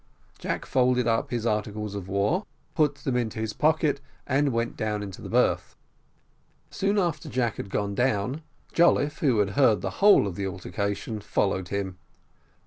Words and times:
Jack 0.39 0.65
folded 0.65 1.05
up 1.05 1.29
his 1.29 1.45
articles 1.45 1.93
of 1.93 2.07
war, 2.07 2.43
put 2.73 2.95
them 2.95 3.15
into 3.15 3.37
his 3.39 3.53
pocket, 3.53 4.01
and 4.25 4.51
went 4.51 4.75
down 4.75 5.03
into 5.03 5.21
the 5.21 5.29
berth. 5.29 5.75
Soon 6.71 6.97
after 6.97 7.29
Jack 7.29 7.57
had 7.57 7.69
gone 7.69 7.93
down, 7.93 8.41
Jolliffe, 8.73 9.19
who 9.19 9.37
had 9.37 9.51
heard 9.51 9.81
the 9.81 9.91
whole 10.01 10.25
of 10.25 10.33
the 10.35 10.47
altercation, 10.47 11.19
followed 11.19 11.67
him. 11.67 11.99